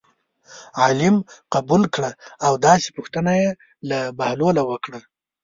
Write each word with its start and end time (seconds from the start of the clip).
عالم 0.81 1.15
قبول 1.53 1.83
کړه 1.95 2.11
او 2.45 2.53
داسې 2.67 2.87
پوښتنه 2.97 3.31
یې 3.41 3.49
د 3.89 3.91
بهلول 4.17 4.53
نه 4.59 4.63
وکړه. 4.69 4.99